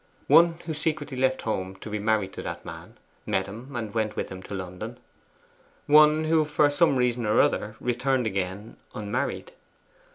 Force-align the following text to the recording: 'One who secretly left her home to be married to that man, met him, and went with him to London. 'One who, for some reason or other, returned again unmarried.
'One 0.25 0.55
who 0.65 0.73
secretly 0.73 1.15
left 1.15 1.43
her 1.43 1.51
home 1.51 1.75
to 1.75 1.87
be 1.87 1.99
married 1.99 2.33
to 2.33 2.41
that 2.41 2.65
man, 2.65 2.97
met 3.27 3.45
him, 3.45 3.75
and 3.75 3.93
went 3.93 4.15
with 4.15 4.29
him 4.29 4.41
to 4.41 4.55
London. 4.55 4.97
'One 5.85 6.23
who, 6.23 6.43
for 6.43 6.71
some 6.71 6.95
reason 6.95 7.23
or 7.23 7.39
other, 7.39 7.75
returned 7.79 8.25
again 8.25 8.77
unmarried. 8.95 9.51